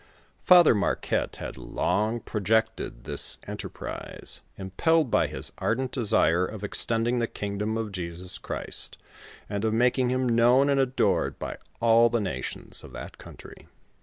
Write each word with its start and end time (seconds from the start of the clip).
FATHER 0.45 0.73
Marquette 0.73 1.35
had 1.35 1.57
long 1.57 2.21
piojiiited 2.21 3.03
this 3.03 3.37
enter 3.45 3.69
prise, 3.69 4.41
impelled 4.57 5.11
by 5.11 5.27
his 5.27 5.51
ardent 5.59 5.91
desire 5.91 6.47
/ 6.61 6.63
extending 6.65 7.19
the 7.19 7.27
kingdom 7.27 7.77
of 7.77 7.91
Jesus 7.91 8.39
Christ, 8.39 8.97
and 9.47 9.63
of 9.63 9.75
inak) 9.75 9.99
ng 9.99 10.09
him 10.09 10.27
known 10.27 10.71
and 10.71 10.79
adored 10.79 11.37
by 11.37 11.57
all 11.79 12.09
the 12.09 12.19
nations 12.19 12.83
of 12.83 12.93
that 12.93 13.19
counti'i. 13.19 13.67